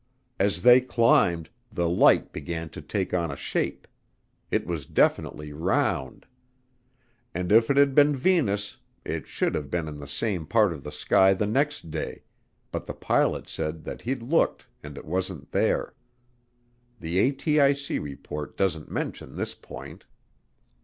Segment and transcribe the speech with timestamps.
[0.39, 3.87] As they climbed, the light began to take on a shape;
[4.49, 6.25] it was definitely round.
[7.35, 10.81] And if it had been Venus it should have been in the same part of
[10.83, 12.23] the sky the next day,
[12.71, 15.93] but the pilot said that he'd looked and it wasn't there.
[16.99, 20.07] The ATIC report doesn't mention this point.